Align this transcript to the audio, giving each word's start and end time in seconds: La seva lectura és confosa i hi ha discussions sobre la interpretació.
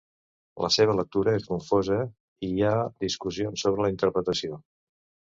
La 0.65 0.69
seva 0.75 0.93
lectura 0.99 1.33
és 1.39 1.43
confosa 1.49 1.97
i 2.47 2.49
hi 2.53 2.63
ha 2.69 2.71
discussions 3.05 3.65
sobre 3.65 3.85
la 3.87 3.91
interpretació. 3.93 4.59